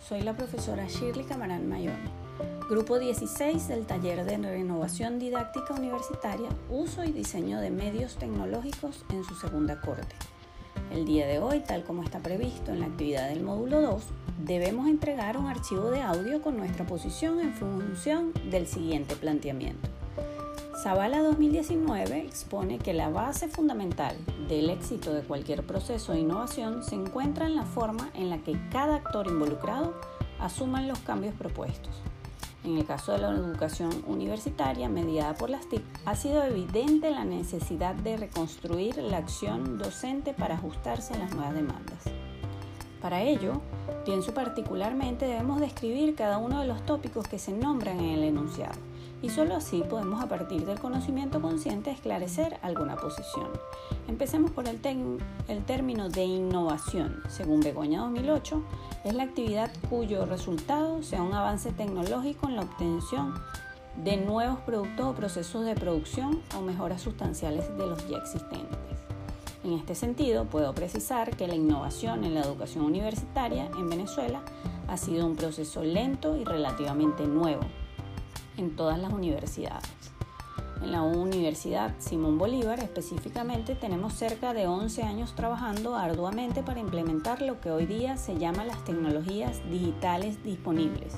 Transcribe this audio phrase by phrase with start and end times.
[0.00, 2.10] soy la profesora Shirley Camarán Mayone,
[2.68, 9.24] grupo 16 del taller de renovación didáctica universitaria, uso y diseño de medios tecnológicos en
[9.24, 10.14] su segunda corte.
[10.92, 14.04] El día de hoy, tal como está previsto en la actividad del módulo 2,
[14.44, 19.95] debemos entregar un archivo de audio con nuestra posición en función del siguiente planteamiento.
[20.82, 24.14] Zavala 2019 expone que la base fundamental
[24.46, 28.58] del éxito de cualquier proceso de innovación se encuentra en la forma en la que
[28.70, 29.94] cada actor involucrado
[30.38, 31.94] asuma los cambios propuestos.
[32.62, 37.24] En el caso de la educación universitaria mediada por las TIC, ha sido evidente la
[37.24, 42.02] necesidad de reconstruir la acción docente para ajustarse a las nuevas demandas.
[43.00, 43.62] Para ello,
[44.04, 48.76] pienso particularmente debemos describir cada uno de los tópicos que se nombran en el enunciado
[49.22, 53.48] y solo así podemos a partir del conocimiento consciente esclarecer alguna posición.
[54.08, 54.78] Empecemos por el,
[55.48, 57.22] el término de innovación.
[57.28, 58.62] Según Begoña 2008,
[59.04, 63.34] es la actividad cuyo resultado sea un avance tecnológico en la obtención
[64.02, 68.78] de nuevos productos o procesos de producción o mejoras sustanciales de los ya existentes.
[69.64, 74.42] En este sentido, puedo precisar que la innovación en la educación universitaria en Venezuela
[74.86, 77.62] ha sido un proceso lento y relativamente nuevo,
[78.56, 79.90] en todas las universidades.
[80.82, 87.40] En la Universidad Simón Bolívar específicamente tenemos cerca de 11 años trabajando arduamente para implementar
[87.40, 91.14] lo que hoy día se llama las tecnologías digitales disponibles,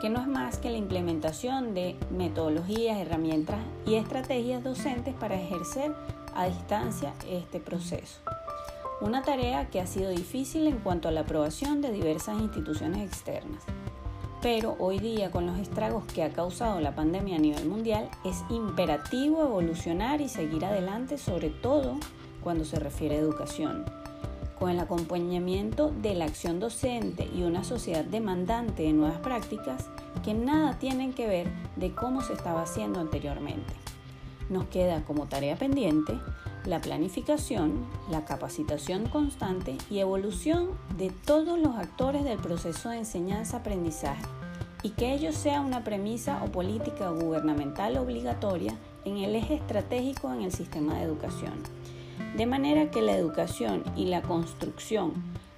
[0.00, 5.92] que no es más que la implementación de metodologías, herramientas y estrategias docentes para ejercer
[6.34, 8.20] a distancia este proceso.
[9.00, 13.62] Una tarea que ha sido difícil en cuanto a la aprobación de diversas instituciones externas
[14.46, 18.44] pero hoy día con los estragos que ha causado la pandemia a nivel mundial es
[18.48, 21.96] imperativo evolucionar y seguir adelante, sobre todo
[22.44, 23.84] cuando se refiere a educación.
[24.56, 29.86] Con el acompañamiento de la acción docente y una sociedad demandante de nuevas prácticas
[30.24, 33.72] que nada tienen que ver de cómo se estaba haciendo anteriormente.
[34.48, 36.12] Nos queda como tarea pendiente
[36.66, 44.22] la planificación, la capacitación constante y evolución de todos los actores del proceso de enseñanza-aprendizaje
[44.86, 50.42] y que ello sea una premisa o política gubernamental obligatoria en el eje estratégico en
[50.42, 51.54] el sistema de educación.
[52.36, 55.12] De manera que la educación y la construcción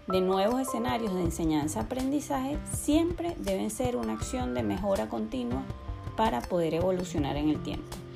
[0.07, 5.63] de nuevos escenarios de enseñanza-aprendizaje siempre deben ser una acción de mejora continua
[6.17, 8.08] para poder evolucionar en el tiempo.